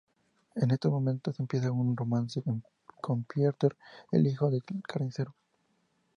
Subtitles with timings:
[0.55, 2.41] En esos momentos, empieza un romance
[2.99, 3.77] con Pieter,
[4.11, 5.35] el hijo del carnicero.